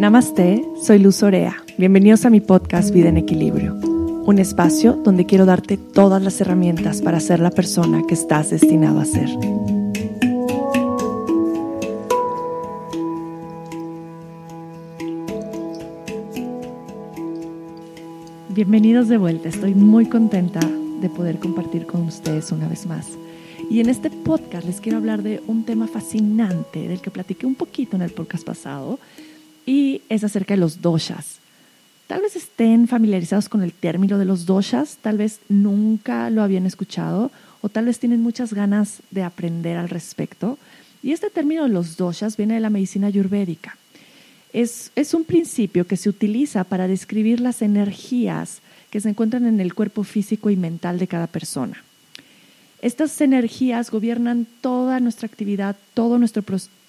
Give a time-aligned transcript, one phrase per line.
[0.00, 1.62] Namaste, soy Luz Orea.
[1.76, 7.02] Bienvenidos a mi podcast Vida en Equilibrio, un espacio donde quiero darte todas las herramientas
[7.02, 9.28] para ser la persona que estás destinado a ser.
[18.48, 20.60] Bienvenidos de vuelta, estoy muy contenta
[21.02, 23.06] de poder compartir con ustedes una vez más.
[23.68, 27.54] Y en este podcast les quiero hablar de un tema fascinante del que platiqué un
[27.54, 28.98] poquito en el podcast pasado
[29.66, 31.38] y es acerca de los doshas.
[32.06, 36.66] Tal vez estén familiarizados con el término de los doshas, tal vez nunca lo habían
[36.66, 40.58] escuchado o tal vez tienen muchas ganas de aprender al respecto.
[41.02, 43.76] Y este término de los doshas viene de la medicina ayurvédica.
[44.52, 49.60] Es, es un principio que se utiliza para describir las energías que se encuentran en
[49.60, 51.84] el cuerpo físico y mental de cada persona.
[52.82, 56.42] Estas energías gobiernan toda nuestra actividad, todo nuestro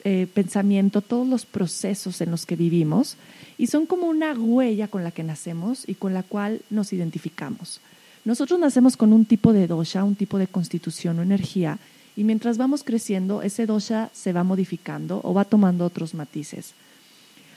[0.04, 3.18] eh, pensamiento, todos los procesos en los que vivimos
[3.58, 7.80] y son como una huella con la que nacemos y con la cual nos identificamos.
[8.26, 11.80] Nosotros nacemos con un tipo de dosha, un tipo de constitución o energía
[12.16, 16.74] y mientras vamos creciendo ese dosha se va modificando o va tomando otros matices.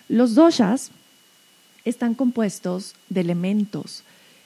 [0.09, 0.91] Los doshas
[1.85, 4.05] están compuestos de elementos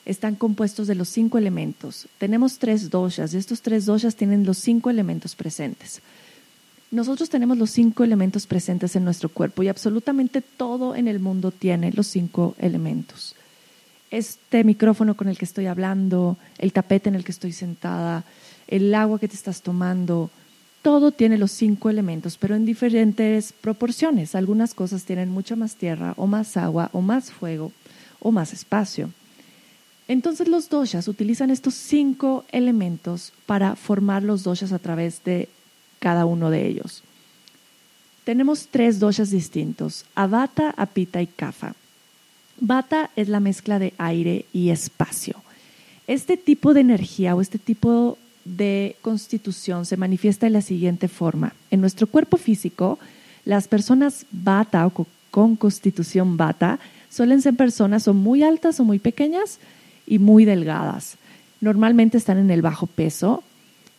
[0.08, 2.08] están compuestos de los cinco elementos.
[2.16, 6.00] Tenemos tres doshas y estos tres doshas tienen los cinco elementos presentes.
[6.90, 11.50] Nosotros tenemos los cinco elementos presentes en nuestro cuerpo y absolutamente todo en el mundo
[11.50, 13.34] tiene los cinco elementos.
[14.10, 18.24] Este micrófono con el que estoy hablando, el tapete en el que estoy sentada,
[18.66, 20.30] el agua que te estás tomando,
[20.80, 24.34] todo tiene los cinco elementos, pero en diferentes proporciones.
[24.34, 27.70] Algunas cosas tienen mucha más tierra o más agua o más fuego
[28.20, 29.10] o más espacio.
[30.06, 35.50] Entonces los doshas utilizan estos cinco elementos para formar los doshas a través de
[35.98, 37.02] cada uno de ellos.
[38.24, 41.74] Tenemos tres doshas distintos, Avata, Apita y Kapha.
[42.60, 45.36] Vata es la mezcla de aire y espacio.
[46.06, 51.54] Este tipo de energía o este tipo de constitución se manifiesta de la siguiente forma.
[51.70, 52.98] En nuestro cuerpo físico,
[53.44, 56.78] las personas Vata o con constitución Vata
[57.10, 59.58] suelen ser personas o muy altas o muy pequeñas,
[60.08, 61.16] y muy delgadas.
[61.60, 63.42] Normalmente están en el bajo peso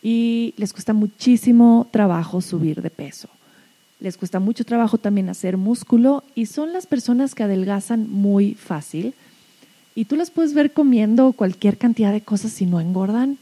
[0.02, 3.28] y les cuesta muchísimo trabajo subir de peso.
[4.00, 9.12] Les cuesta mucho trabajo también hacer músculo y son las personas que adelgazan muy fácil.
[9.94, 13.36] Y tú las puedes ver comiendo cualquier cantidad de cosas y no engordan.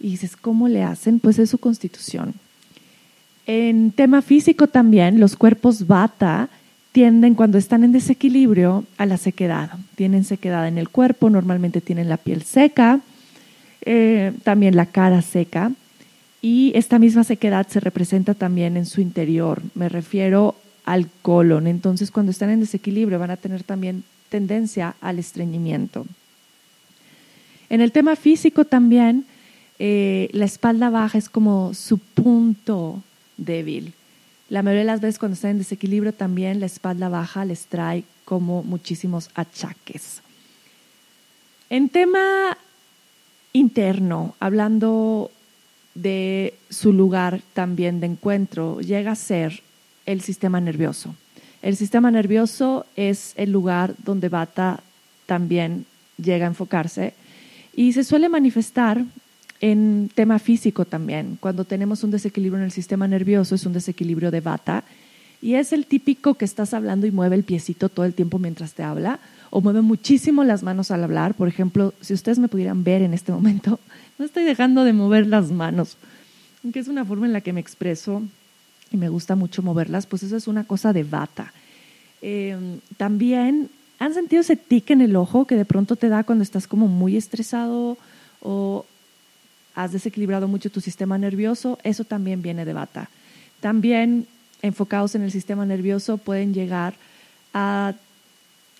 [0.00, 1.20] Y dices, ¿cómo le hacen?
[1.20, 2.34] Pues es su constitución.
[3.46, 6.48] En tema físico también, los cuerpos bata
[6.90, 9.70] tienden cuando están en desequilibrio a la sequedad.
[9.94, 13.00] Tienen sequedad en el cuerpo, normalmente tienen la piel seca,
[13.82, 15.70] eh, también la cara seca
[16.42, 19.62] y esta misma sequedad se representa también en su interior.
[19.74, 21.66] Me refiero al colon.
[21.66, 26.06] Entonces cuando están en desequilibrio van a tener también tendencia al estreñimiento.
[27.68, 29.26] En el tema físico también,
[29.78, 33.02] eh, la espalda baja es como su punto
[33.36, 33.92] débil.
[34.48, 38.02] La mayoría de las veces cuando están en desequilibrio también la espalda baja les trae
[38.24, 40.22] como muchísimos achaques.
[41.68, 42.58] En tema
[43.52, 45.30] interno, hablando
[45.94, 49.62] de su lugar también de encuentro, llega a ser
[50.06, 51.14] el sistema nervioso.
[51.62, 54.82] El sistema nervioso es el lugar donde Bata
[55.26, 55.84] también
[56.16, 57.14] llega a enfocarse
[57.74, 59.04] y se suele manifestar
[59.60, 64.30] en tema físico también, cuando tenemos un desequilibrio en el sistema nervioso, es un desequilibrio
[64.30, 64.84] de bata,
[65.42, 68.72] y es el típico que estás hablando y mueve el piecito todo el tiempo mientras
[68.72, 71.34] te habla, o mueve muchísimo las manos al hablar.
[71.34, 73.78] Por ejemplo, si ustedes me pudieran ver en este momento,
[74.18, 75.96] no estoy dejando de mover las manos,
[76.64, 78.22] aunque es una forma en la que me expreso
[78.90, 81.52] y me gusta mucho moverlas, pues eso es una cosa de bata.
[82.22, 86.42] Em, también, ¿han sentido ese tic en el ojo que de pronto te da cuando
[86.42, 87.96] estás como muy estresado
[88.42, 88.84] o
[89.74, 93.08] has desequilibrado mucho tu sistema nervioso, eso también viene de bata.
[93.60, 94.26] También
[94.62, 96.94] enfocados en el sistema nervioso pueden llegar
[97.54, 97.94] a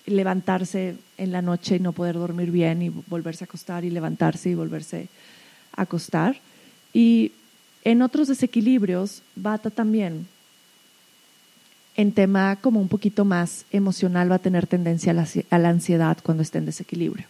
[0.05, 4.49] levantarse en la noche y no poder dormir bien y volverse a acostar y levantarse
[4.49, 5.07] y volverse
[5.75, 6.37] a acostar.
[6.93, 7.31] Y
[7.83, 10.27] en otros desequilibrios, bata también,
[11.95, 16.43] en tema como un poquito más emocional, va a tener tendencia a la, ansiedad cuando
[16.43, 17.25] esté en desequilibrio.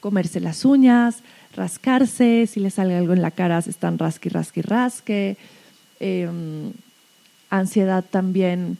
[0.00, 1.18] Comerse las uñas,
[1.54, 5.36] rascarse, si le sale algo en la cara, se están rasque, rasque, rasque.
[6.00, 6.72] Em,
[7.50, 8.78] ansiedad también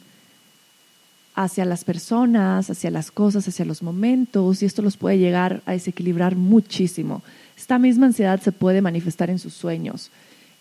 [1.43, 5.71] hacia las personas, hacia las cosas, hacia los momentos, y esto los puede llegar a
[5.71, 7.21] desequilibrar muchísimo.
[7.57, 10.11] Esta misma ansiedad se puede manifestar en sus sueños.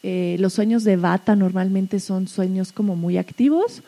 [0.04, 3.82] Eh, los sueños de bata normalmente son sueños como muy activos,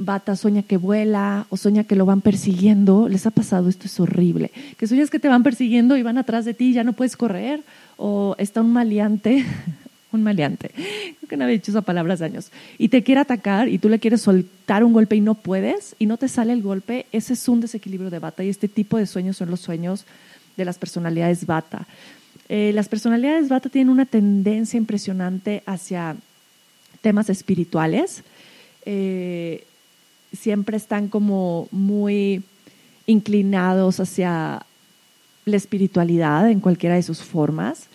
[0.00, 3.08] Bata sueña que vuela o sueña que lo van persiguiendo.
[3.08, 3.68] ¿Les ha pasado?
[3.68, 4.52] Esto es horrible.
[4.76, 7.16] Que sueñas que te van persiguiendo y van atrás de ti y ya no puedes
[7.16, 7.64] correr.
[7.96, 9.44] O está un maleante,
[10.22, 13.78] maleante, creo que no había dicho esa palabra hace años, y te quiere atacar y
[13.78, 17.06] tú le quieres soltar un golpe y no puedes y no te sale el golpe.
[17.12, 20.04] Ese es un desequilibrio de Bata y este tipo de sueños son los sueños
[20.56, 21.86] de las personalidades Bata.
[22.48, 26.16] Eh, las personalidades Bata tienen una tendencia impresionante hacia
[27.00, 28.22] temas espirituales.
[28.84, 29.64] Eh,
[30.32, 32.42] siempre están como muy
[33.06, 34.64] inclinados hacia
[35.44, 37.88] la espiritualidad en cualquiera de sus formas.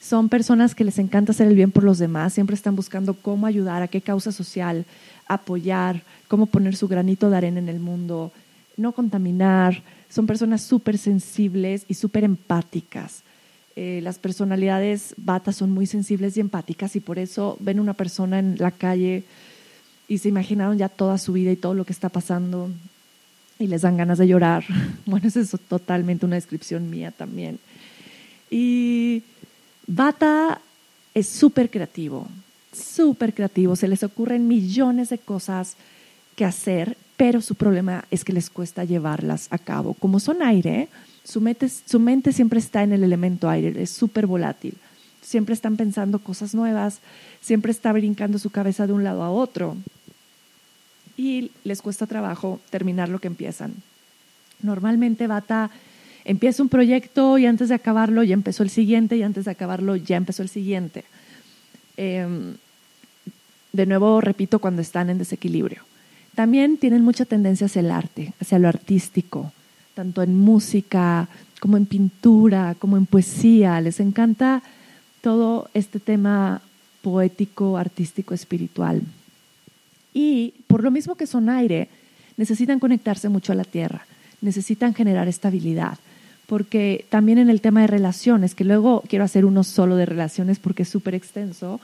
[0.00, 3.46] Son personas que les encanta hacer el bien por los demás, siempre están buscando cómo
[3.46, 4.84] ayudar, a qué causa social,
[5.26, 8.32] apoyar, cómo poner su granito de arena en el mundo,
[8.76, 9.82] no contaminar.
[10.08, 13.22] Son personas súper sensibles y súper empáticas.
[13.76, 18.38] Eh, las personalidades batas son muy sensibles y empáticas y por eso ven una persona
[18.38, 19.24] en la calle
[20.08, 22.70] y se imaginaron ya toda su vida y todo lo que está pasando
[23.58, 24.64] y les dan ganas de llorar.
[25.06, 27.58] Bueno, eso es totalmente una descripción mía también.
[28.50, 29.22] Y
[29.90, 30.60] Bata
[31.14, 32.28] es súper creativo,
[32.72, 35.76] súper creativo, se les ocurren millones de cosas
[36.36, 39.94] que hacer, pero su problema es que les cuesta llevarlas a cabo.
[39.94, 40.88] Como son aire,
[41.24, 44.74] su mente, siempre está en el elemento aire, es súper volátil.
[45.22, 47.00] Siempre están pensando cosas nuevas,
[47.40, 49.76] siempre está brincando su cabeza de un lado a otro
[51.16, 53.74] y les cuesta trabajo terminar lo que empiezan.
[54.62, 55.70] Normalmente Bata
[56.28, 59.96] empieza un proyecto y antes de acabarlo ya empezó el siguiente y antes de acabarlo
[59.96, 61.04] ya empezó el siguiente.
[61.96, 62.54] Em,
[63.72, 65.82] de nuevo, repito, cuando están en desequilibrio.
[66.34, 69.52] También tienen mucha tendencia hacia el arte, hacia lo artístico,
[69.94, 71.28] tanto en música
[71.60, 73.80] como en pintura, como en poesía.
[73.80, 74.62] Les encanta
[75.22, 76.60] todo este tema
[77.00, 79.00] poético, artístico, espiritual.
[80.12, 81.88] Y por lo mismo que son aire,
[82.36, 84.06] necesitan conectarse mucho a la tierra,
[84.42, 85.98] necesitan generar estabilidad,
[86.48, 90.58] porque también en el tema de relaciones, que luego quiero hacer uno solo de relaciones
[90.58, 91.78] porque es súper extenso,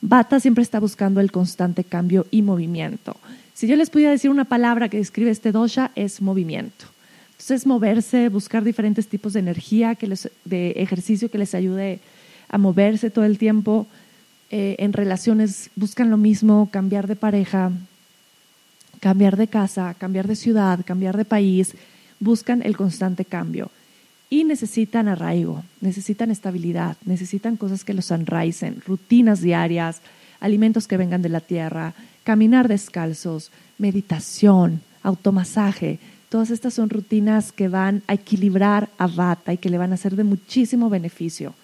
[0.00, 3.14] Bata siempre está buscando el constante cambio y movimiento.
[3.52, 6.86] Si yo les pudiera decir una palabra que describe este dosha, es movimiento.
[7.32, 10.12] Entonces, moverse, buscar diferentes tipos de energía, que
[10.46, 12.00] de ejercicio que les ayude
[12.48, 13.86] a moverse todo el tiempo,
[14.50, 17.70] eh, en relaciones buscan lo mismo, cambiar de pareja,
[19.00, 21.74] cambiar de casa, cambiar de ciudad, cambiar de país,
[22.18, 23.70] buscan el constante cambio.
[24.28, 30.00] Y necesitan arraigo, necesitan estabilidad, necesitan cosas que los enraicen, rutinas diarias,
[30.40, 31.94] alimentos que vengan de la tierra,
[32.24, 36.00] caminar descalzos, meditación, automasaje.
[36.28, 39.96] Todas estas son rutinas que van a equilibrar a Vata y que le van a
[39.96, 41.54] ser de muchísimo beneficio.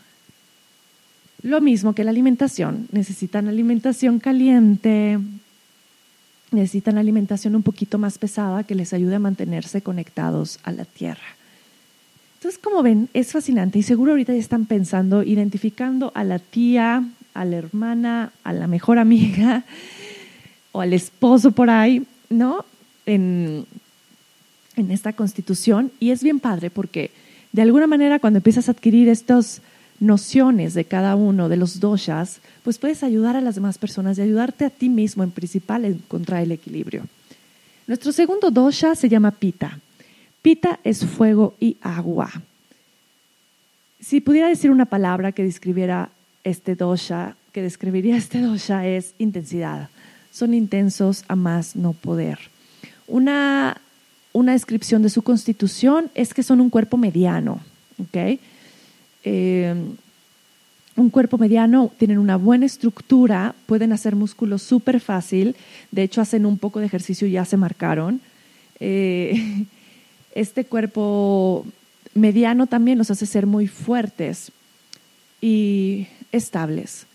[1.42, 2.86] Lo mismo que la alimentación.
[2.92, 5.18] Necesitan alimentación caliente,
[6.52, 11.36] necesitan alimentación un poquito más pesada que les ayude a mantenerse conectados a la tierra.
[12.42, 17.04] Entonces, como ven, es fascinante y seguro ahorita ya están pensando, identificando a la tía,
[17.34, 19.62] a la hermana, a la mejor amiga
[20.72, 22.64] o al esposo por ahí, ¿no?
[23.06, 23.64] En,
[24.88, 25.92] esta constitución.
[26.00, 27.12] Y es bien padre porque
[27.52, 29.60] de alguna manera cuando empiezas a adquirir estos
[30.00, 34.22] nociones de cada uno de los doshas, pues puedes ayudar a las demás personas y
[34.22, 37.04] ayudarte a ti mismo en principal a encontrar el equilibrio.
[37.86, 39.78] Nuestro segundo dosha se llama pita.
[40.42, 42.30] Pita es fuego y agua.
[44.00, 46.10] Si pudiera decir una palabra que describiera
[46.42, 49.88] este dosha, que describiría este dosha es intensidad.
[50.32, 52.38] Son intensos a más no poder.
[53.06, 53.80] Una,
[54.32, 57.60] una descripción de su constitución es que son un cuerpo mediano.
[59.22, 59.74] Eh,
[60.96, 65.56] un cuerpo mediano, tienen una buena estructura, pueden hacer músculos súper fácil,
[65.90, 68.20] de hecho hacen un poco de ejercicio y ya se marcaron.
[68.80, 69.64] Eh,
[70.34, 71.66] este cuerpo
[72.14, 74.52] mediano también los hace ser muy fuertes
[75.40, 77.06] y estables.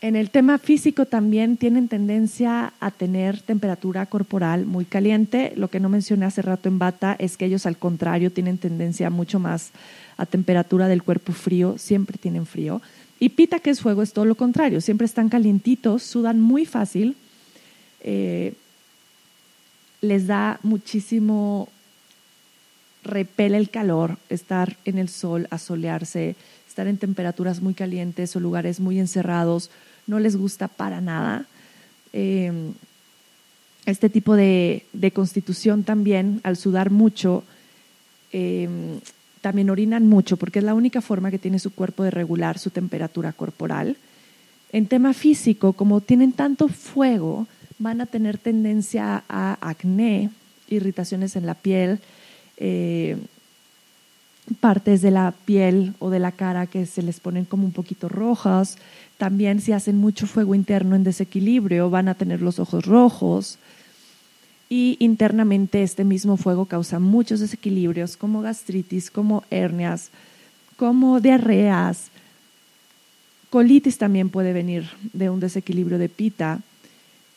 [0.00, 5.54] En el tema físico también tienen tendencia a tener temperatura corporal muy caliente.
[5.56, 9.08] Lo que no mencioné hace rato en bata es que ellos al contrario tienen tendencia
[9.08, 9.70] mucho más
[10.18, 12.82] a temperatura del cuerpo frío, siempre tienen frío.
[13.18, 17.16] Y pita, que es fuego, es todo lo contrario, siempre están calientitos, sudan muy fácil,
[18.02, 18.52] eh,
[20.02, 21.70] les da muchísimo,
[23.04, 28.80] repele el calor, estar en el sol, asolearse, estar en temperaturas muy calientes o lugares
[28.80, 29.70] muy encerrados,
[30.06, 31.46] no les gusta para nada.
[32.12, 32.72] Eh,
[33.86, 34.84] este tipo de,
[35.14, 37.44] constitución también, al sudar mucho,
[38.32, 38.68] eh,
[39.40, 42.70] también orinan mucho porque es la única forma que tiene su cuerpo de regular su
[42.70, 43.96] temperatura corporal.
[44.72, 47.46] En tema físico, como tienen tanto fuego,
[47.78, 50.30] van a tener tendencia a acné,
[50.68, 52.00] irritaciones en la piel,
[52.56, 53.16] eh,
[54.60, 58.08] partes de la piel o de la cara que se les ponen como un poquito
[58.08, 58.76] rojas.
[59.16, 63.58] También si hacen mucho fuego interno en desequilibrio van a tener los ojos rojos.
[64.68, 70.10] Y internamente este mismo fuego causa muchos desequilibrios como gastritis, como hernias,
[70.76, 72.08] como diarreas.
[73.50, 76.60] Colitis también puede venir de un desequilibrio de pita.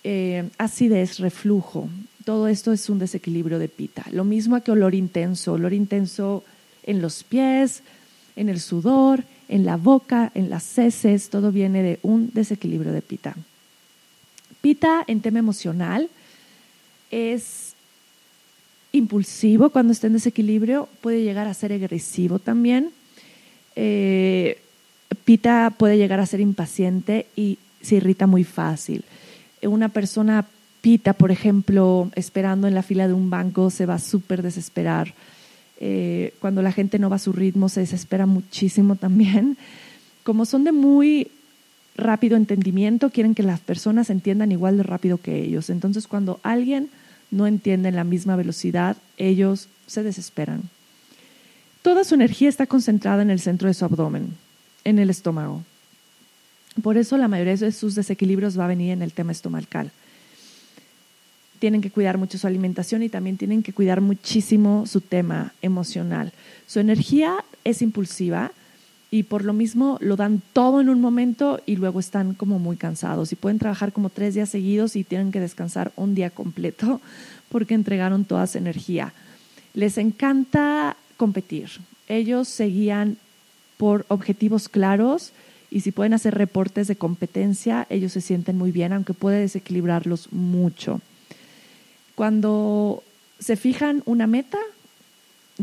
[0.03, 1.89] Eh, acidez, reflujo.
[2.27, 4.03] Todo esto es un desequilibrio de pita.
[4.11, 5.53] Lo mismo que olor intenso.
[5.53, 6.43] Olor intenso
[6.83, 7.83] en los pies,
[8.35, 13.01] en el sudor, en la boca, en las heces, todo viene de un desequilibrio de
[13.01, 13.33] pita.
[14.59, 16.09] Pita en tema emocional
[17.11, 17.75] es
[18.91, 22.91] impulsivo cuando está en desequilibrio, puede llegar a ser agresivo también.
[23.77, 24.59] Eh,
[25.23, 29.05] pita puede llegar a ser impaciente y se irrita muy fácil.
[29.61, 30.45] Una persona
[31.17, 35.13] por ejemplo, esperando en la fila de un banco, se va a súper desesperar
[35.79, 39.57] eh, cuando la gente no va a su ritmo se desespera muchísimo también.
[40.23, 41.29] Como son de muy
[41.95, 45.69] rápido entendimiento, quieren que las personas entiendan igual de rápido que ellos.
[45.69, 46.89] Entonces, cuando alguien
[47.31, 50.63] no entiende en la misma velocidad, ellos se desesperan.
[51.81, 54.33] Toda su energía está concentrada en el centro de su abdomen,
[54.83, 55.63] en el estómago.
[56.81, 59.91] Por eso la mayoría de sus desequilibrios va a venir en el tema estomacal
[61.59, 66.33] tienen que cuidar mucho su alimentación y también tienen que cuidar muchísimo su tema emocional.
[66.65, 68.51] Su energía es impulsiva
[69.09, 72.75] y por lo mismo lo dan todo en un momento y luego están como muy
[72.75, 77.01] cansados y pueden trabajar como tres días seguidos y tienen que descansar un día completo
[77.49, 79.13] porque entregaron toda su energía.
[79.73, 81.69] Les encanta competir.
[82.07, 83.17] Ellos seguían
[83.77, 85.31] por objetivos claros
[85.69, 90.31] y si pueden hacer reportes de competencia, ellos se sienten muy bien, aunque puede desequilibrarlos
[90.31, 91.01] mucho.
[92.17, 93.03] Cuando
[93.37, 94.57] se fijan una meta,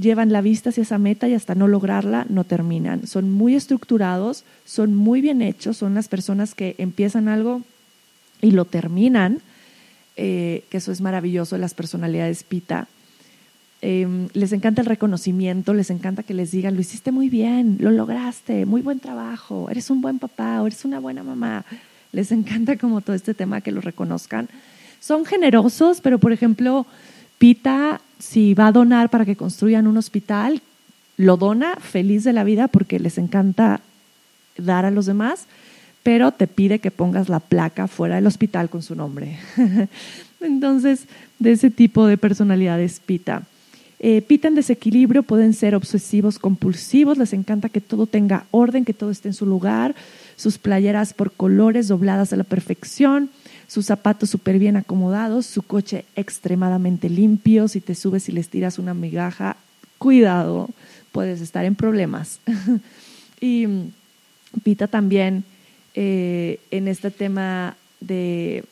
[0.00, 3.08] llevan la vista hacia esa meta y hasta no lograrla no terminan.
[3.08, 7.62] Son muy estructurados, son muy bien hechos, son las personas que empiezan algo
[8.40, 9.40] y lo terminan,
[10.14, 12.86] eh, que eso es maravilloso, las personalidades pita.
[13.82, 17.90] Em, les encanta el reconocimiento, les encanta que les digan, lo hiciste muy bien, lo
[17.90, 21.64] lograste, muy buen trabajo, eres un buen papá o eres una buena mamá.
[22.12, 24.48] Les encanta como todo este tema que lo reconozcan
[25.04, 26.86] son generosos, pero por ejemplo,
[27.36, 30.62] Pita, si va a donar para que construyan un hospital,
[31.18, 33.82] lo dona feliz de la vida porque les encanta
[34.56, 35.44] dar a los demás,
[36.02, 39.38] pero te pide que pongas la placa fuera del hospital con su nombre.
[40.40, 41.04] Entonces,
[41.38, 43.42] de ese tipo de personalidades Pita.
[44.00, 48.94] Eh, pita en desequilibrio pueden ser obsesivos, compulsivos, les encanta que todo tenga orden, que
[48.94, 49.94] todo esté en su lugar,
[50.36, 53.30] sus playeras por colores dobladas a la perfección,
[53.66, 58.78] sus zapatos súper bien acomodados, su coche extremadamente limpio, si te subes y les tiras
[58.78, 59.56] una migaja,
[59.98, 60.68] cuidado,
[61.12, 62.40] puedes estar en problemas.
[63.40, 63.66] y
[64.62, 65.44] Pita también
[65.94, 68.64] eh, en este tema de,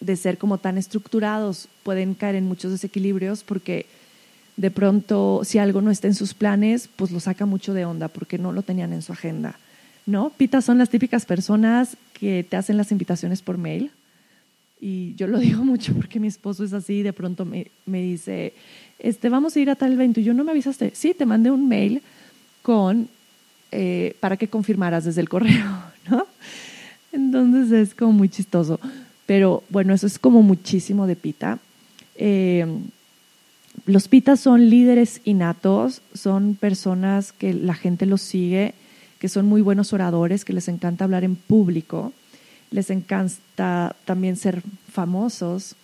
[0.00, 3.86] de ser como tan estructurados, pueden caer en muchos desequilibrios porque
[4.56, 8.08] de pronto si algo no está en sus planes, pues lo saca mucho de onda
[8.08, 9.58] porque no lo tenían en su agenda.
[10.06, 10.30] ¿No?
[10.30, 13.90] Pita son las típicas personas que te hacen las invitaciones por mail.
[14.80, 18.54] Y yo lo digo mucho porque mi esposo es así de pronto me, dice,
[18.98, 20.20] este, vamos a ir a tal evento.
[20.20, 20.92] Y yo no me avisaste.
[20.94, 22.02] Sí, te mandé un mail
[22.62, 23.08] con,
[23.72, 25.66] eh, para que confirmaras desde el correo,
[26.10, 26.26] ¿no?
[27.12, 28.78] Entonces es como muy chistoso.
[29.26, 31.58] Pero bueno, eso es como muchísimo de pita.
[32.14, 32.64] Eh,
[33.84, 38.74] los pitas son líderes innatos, son personas que la gente los sigue
[39.18, 42.12] que son muy buenos oradores, que les encanta hablar en público,
[42.70, 45.76] les encanta también ser famosos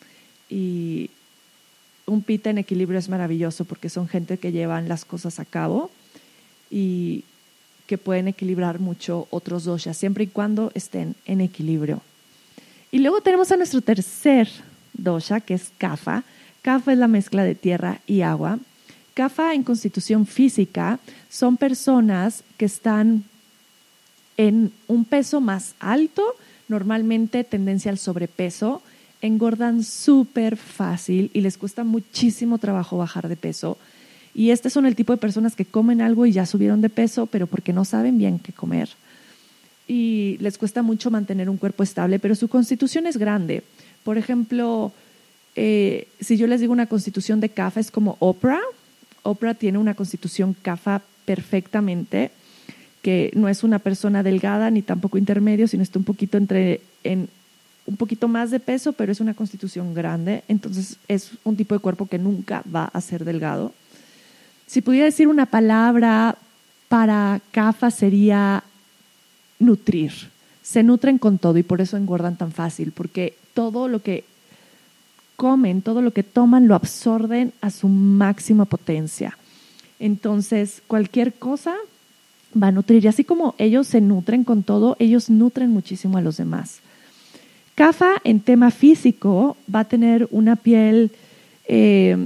[0.49, 1.11] y
[2.07, 5.91] un pita en equilibrio es maravilloso porque son gente que llevan las cosas a cabo
[6.71, 7.25] y
[7.87, 12.01] que pueden equilibrar mucho otros doshas, siempre y cuando estén en equilibrio.
[12.91, 14.49] Y luego tenemos a nuestro tercer
[14.93, 16.25] dosha, que es Kapha.
[16.63, 18.59] Kapha es la mezcla de tierra y agua.
[19.15, 23.25] Kapha en constitución física son personas que están
[24.37, 26.23] en un peso más alto,
[26.69, 28.83] normalmente tendencia al sobrepeso,
[29.21, 33.79] engordan súper fácil y les cuesta muchísimo trabajo bajar de peso.
[34.35, 37.27] Y este son el tipo de personas que comen algo y ya subieron de peso,
[37.27, 38.89] pero porque no saben bien qué comer.
[39.87, 43.63] Y les cuesta mucho mantener un cuerpo estable, pero su constitución es grande.
[44.05, 44.93] Por ejemplo,
[45.55, 48.61] eh, si yo les digo una constitución de CAFA es como Oprah,
[49.23, 52.31] Oprah tiene una constitución CAFA perfectamente,
[53.03, 57.29] que no es una persona delgada ni tampoco intermedio, sino está un poquito entre en
[57.85, 61.81] un poquito más de peso, pero es una constitución grande, entonces es un tipo de
[61.81, 63.73] cuerpo que nunca va a ser delgado.
[64.67, 66.37] Si pudiera decir una palabra
[66.89, 68.63] para CAFA sería
[69.59, 70.13] nutrir.
[70.63, 74.25] Se nutren con todo y por eso engordan tan fácil, porque todo lo que
[75.37, 79.37] comen, todo lo que toman lo absorben a su máxima potencia.
[79.99, 81.75] Entonces, cualquier cosa
[82.61, 83.05] va a nutrir.
[83.05, 86.81] Y así como ellos se nutren con todo, ellos nutren muchísimo a los demás.
[87.75, 91.11] CAFA en tema físico va a tener una piel
[91.67, 92.17] eh,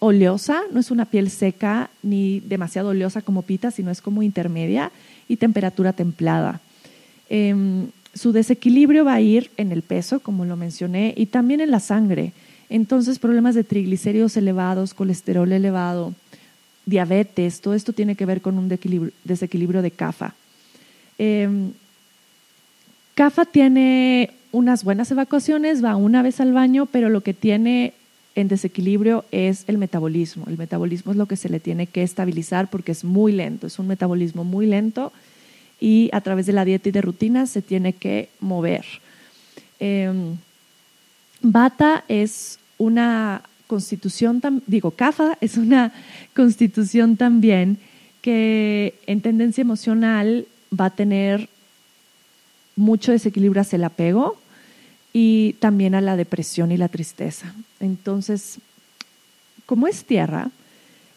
[0.00, 4.90] oleosa, no es una piel seca ni demasiado oleosa como pita, sino es como intermedia
[5.28, 6.60] y temperatura templada.
[7.28, 11.70] Em, su desequilibrio va a ir en el peso, como lo mencioné, y también en
[11.70, 12.32] la sangre.
[12.70, 16.14] Entonces, problemas de triglicéridos elevados, colesterol elevado,
[16.86, 20.34] diabetes, todo esto tiene que ver con un desequilibrio de CAFA.
[21.18, 21.48] Eh,
[23.14, 27.92] CAFA tiene unas buenas evacuaciones, va una vez al baño, pero lo que tiene
[28.34, 30.44] en desequilibrio es el metabolismo.
[30.46, 33.78] El metabolismo es lo que se le tiene que estabilizar porque es muy lento, es
[33.78, 35.12] un metabolismo muy lento
[35.80, 38.84] y a través de la dieta y de rutinas se tiene que mover.
[39.80, 40.36] Em,
[41.40, 45.92] Bata es una constitución, digo, CAFA es una
[46.34, 47.78] constitución también
[48.22, 50.46] que en tendencia emocional
[50.78, 51.48] va a tener
[52.76, 54.38] mucho desequilibrio hacia el apego
[55.12, 57.54] y también a la depresión y la tristeza.
[57.80, 58.58] Entonces,
[59.66, 60.50] como es tierra,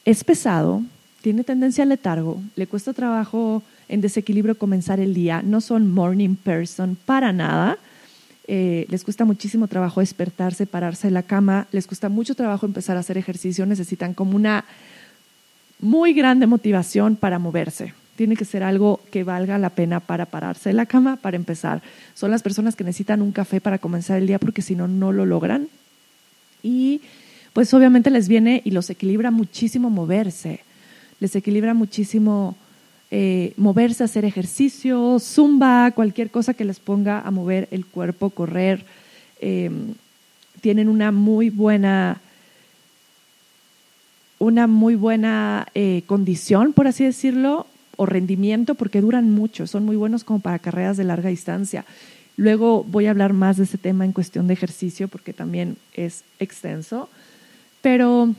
[0.06, 0.82] es pesado,
[1.22, 6.36] tiene tendencia al letargo, le cuesta trabajo en desequilibrio comenzar el día, no son morning
[6.36, 7.78] person para nada,
[8.48, 12.98] eh, les cuesta muchísimo trabajo despertarse, pararse de la cama, les cuesta mucho trabajo empezar
[12.98, 14.66] a hacer ejercicio, necesitan como una
[15.80, 20.70] muy grande motivación para moverse tiene que ser algo que valga la pena para pararse
[20.70, 21.82] de la cama, para empezar.
[22.14, 25.12] Son las personas que necesitan un café para comenzar el día porque si no, no
[25.12, 25.70] lo logran.
[26.62, 27.02] Y
[27.54, 30.60] pues obviamente les viene y los equilibra muchísimo moverse.
[31.20, 32.56] Les equilibra muchísimo
[33.12, 38.86] eh, moverse, hacer ejercicio, zumba, cualquier cosa que les ponga a mover el cuerpo, correr.
[39.42, 39.96] Em,
[40.62, 42.22] tienen una muy buena
[44.40, 49.96] una muy buena eh, condición, por así decirlo, o rendimiento porque duran mucho, son muy
[49.96, 51.86] buenos como para carreras de larga distancia.
[52.38, 56.24] Luego voy a hablar más de ese tema en cuestión de ejercicio porque también es
[56.40, 57.08] extenso.
[57.82, 58.34] Pero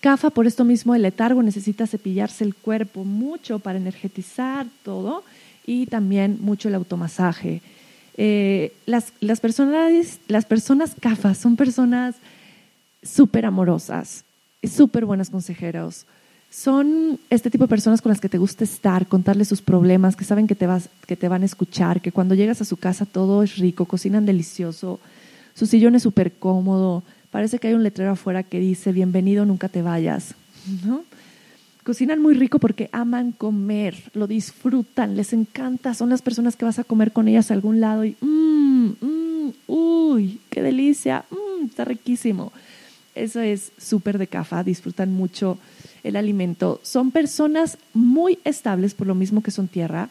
[0.00, 5.24] CAFA, por esto mismo, el letargo necesita cepillarse el cuerpo mucho para energetizar todo
[5.66, 7.62] y también mucho el automasaje.
[8.16, 12.16] Eh, las, las, personas, las personas CAFA son personas
[13.02, 14.24] súper amorosas,
[14.62, 16.06] súper buenos consejeros,
[16.50, 20.24] son este tipo de personas con las que te gusta estar, contarles sus problemas, que
[20.24, 23.04] saben que te, vas, que te van a escuchar, que cuando llegas a su casa
[23.04, 24.98] todo es rico, cocinan delicioso,
[25.54, 27.02] su sillón es súper cómodo,
[27.38, 30.34] parece que hay un letrero afuera que dice bienvenido, nunca te vayas.
[30.84, 31.04] ¿no?
[31.84, 36.80] Cocinan muy rico porque aman comer, lo disfrutan, les encanta, son las personas que vas
[36.80, 41.84] a comer con ellas a algún lado y mmm, mmm, uy, qué delicia, mmm, está
[41.84, 42.52] riquísimo.
[43.14, 45.58] Eso es súper de cafa, disfrutan mucho
[46.02, 46.80] el alimento.
[46.82, 50.08] Son personas muy estables, por lo mismo que son tierra.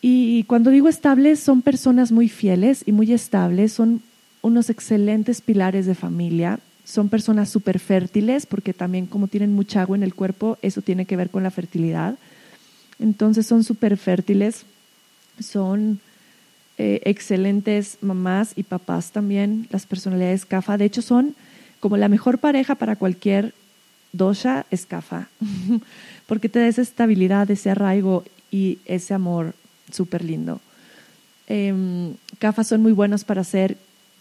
[0.00, 4.00] Y cuando digo estables, son personas muy fieles y muy estables, son
[4.42, 9.96] unos excelentes pilares de familia, son personas súper fértiles, porque también como tienen mucha agua
[9.96, 12.16] en el cuerpo, eso tiene que ver con la fertilidad.
[12.98, 14.64] Entonces son súper fértiles,
[15.38, 16.00] son
[16.78, 20.78] eh, excelentes mamás y papás también, las personalidades CAFA.
[20.78, 21.34] De hecho, son
[21.80, 23.52] como la mejor pareja para cualquier
[24.12, 25.28] dosha es kafa,
[26.26, 29.54] porque te da esa estabilidad, ese arraigo y ese amor
[29.92, 30.60] súper lindo.
[31.48, 32.14] Eh,
[32.64, 33.76] son muy buenos para hacer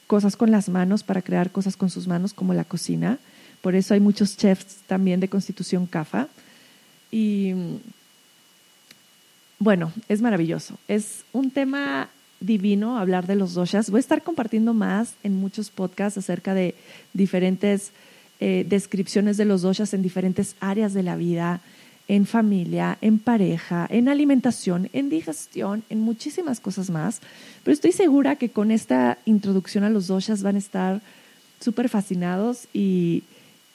[0.08, 3.20] cosas con las manos, para crear cosas con sus manos, como la cocina.
[3.62, 6.28] Por eso hay muchos chefs también de constitución kafa.
[7.12, 7.54] Y
[9.60, 10.78] bueno, es maravilloso.
[10.88, 13.90] Es un tema divino hablar de los doshas.
[13.90, 16.76] Voy a estar compartiendo más en muchos podcasts acerca de
[17.14, 17.92] diferentes
[18.40, 21.62] eh, descripciones de los doshas en diferentes áreas de la vida,
[22.08, 27.22] en familia, en pareja, en alimentación, en digestión, en muchísimas cosas más.
[27.64, 31.02] Pero estoy segura que con esta introducción a los doshas van a estar
[31.60, 33.24] súper fascinados y,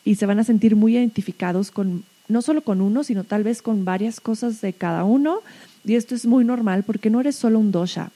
[0.04, 3.60] y se van a sentir muy identificados con no solo con uno, sino tal vez
[3.60, 5.40] con varias cosas de cada uno.
[5.84, 8.10] Y esto es muy normal porque no eres solo un dosha,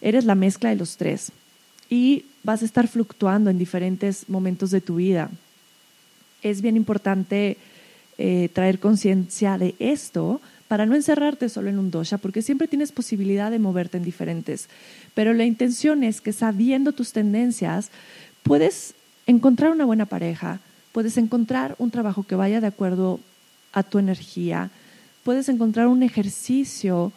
[0.00, 1.30] eres la mezcla de los tres.
[1.88, 5.30] Y vas a estar fluctuando en diferentes momentos de tu vida
[6.44, 7.56] es bien importante
[8.18, 12.92] eh, traer conciencia de esto para no encerrarte solo en un dosha, porque siempre tienes
[12.92, 14.68] posibilidad de moverte en diferentes.
[15.14, 17.90] Pero la intención es que sabiendo tus tendencias,
[18.42, 18.94] puedes
[19.26, 20.60] encontrar una buena pareja,
[20.92, 23.20] puedes encontrar un trabajo que vaya de acuerdo
[23.72, 24.70] a tu energía,
[25.22, 27.12] puedes encontrar un ejercicio,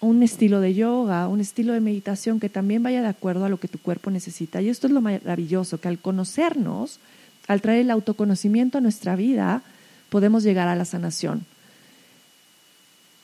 [0.00, 3.60] un estilo de yoga, un estilo de meditación que también vaya de acuerdo a lo
[3.60, 4.62] que tu cuerpo necesita.
[4.62, 6.98] Y esto es lo maravilloso, que al conocernos,
[7.48, 9.62] al traer el autoconocimiento a nuestra vida,
[10.10, 11.46] podemos llegar a la sanación.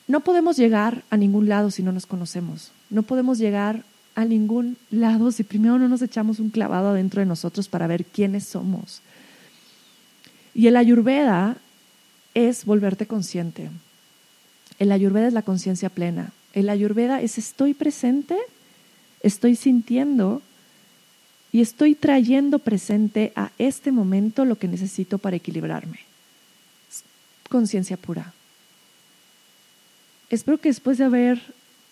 [0.09, 2.71] No podemos llegar a ningún lado si no nos conocemos.
[2.89, 3.83] No podemos llegar
[4.15, 8.05] a ningún lado si primero no nos echamos un clavado adentro de nosotros para ver
[8.05, 9.03] quiénes somos.
[10.55, 11.57] Y el ayurveda
[12.35, 13.69] es volverte consciente.
[14.79, 16.33] El ayurveda es la conciencia plena.
[16.53, 18.39] El ayurveda es estoy presente,
[19.23, 20.41] estoy sintiendo
[21.53, 26.06] y estoy trayendo presente a este momento lo que necesito para equilibrarme.
[27.49, 28.33] Conciencia pura.
[30.31, 31.41] Espero que después de haber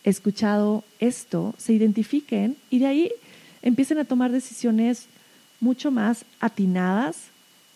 [0.03, 3.13] escuchado esto se identifiquen y de ahí
[3.63, 5.07] empiecen a tomar decisiones
[5.61, 7.17] mucho más atinadas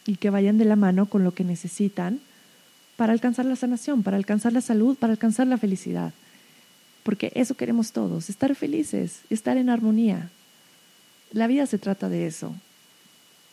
[0.04, 2.20] y que vayan de la mano con lo que necesitan
[2.96, 6.12] para alcanzar la sanación, para alcanzar la salud, para alcanzar la felicidad.
[7.04, 10.30] Porque eso queremos todos, estar felices, estar en armonía.
[11.32, 12.54] La vida se trata de eso.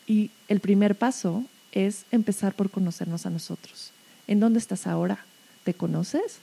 [0.06, 3.92] Y el primer paso es empezar por conocernos a nosotros.
[4.28, 5.18] ¿En dónde estás ahora?
[5.64, 6.38] ¿Te conoces?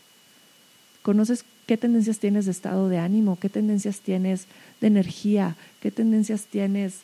[1.02, 3.38] ¿Conoces qué tendencias tienes de estado de ánimo?
[3.39, 4.46] ¿Qué tendencias tienes
[4.82, 5.56] de energía?
[5.82, 7.00] ¿Qué tendencias tienes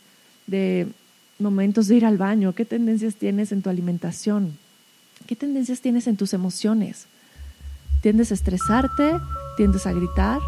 [0.47, 0.87] de
[1.37, 2.53] momentos de ir al baño?
[2.53, 4.57] ¿Qué tendencias tienes en tu alimentación?
[5.27, 7.05] ¿Qué tendencias tienes en tus emociones?
[8.01, 9.11] ¿Tiendes a estresarte?
[9.57, 10.39] ¿Tiendes a gritar?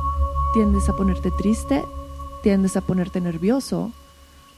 [0.54, 1.82] ¿Tiendes a ponerte triste?
[2.44, 3.92] ¿Tiendes a ponerte nervioso?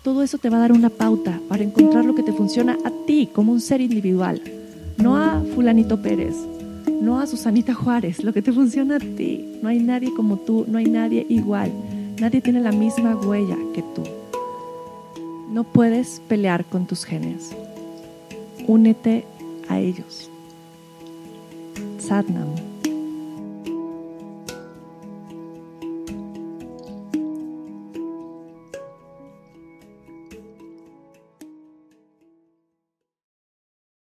[0.04, 2.92] Todo eso te va a dar una pauta para encontrar lo que te funciona a
[3.06, 4.42] ti como un ser individual,
[4.98, 6.36] no a fulanito Pérez,
[7.02, 9.60] no a Susanita Juárez, lo que te funciona a ti.
[9.62, 11.72] No hay nadie como tú, no hay nadie igual.
[12.20, 14.04] Nadie tiene la misma huella que tú.
[15.50, 17.52] No puedes pelear con tus genes.
[18.68, 19.26] Únete
[19.68, 20.30] a ellos.
[22.00, 22.73] Sadnam.